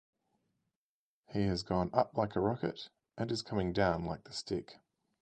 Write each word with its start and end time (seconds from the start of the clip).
He 1.27 1.43
has 1.45 1.61
gone 1.61 1.91
up 1.93 2.17
like 2.17 2.35
a 2.35 2.39
rocket 2.39 2.89
and 3.19 3.31
is 3.31 3.43
coming 3.43 3.71
down 3.71 4.03
like 4.03 4.23
the 4.23 4.33
stick. 4.33 4.79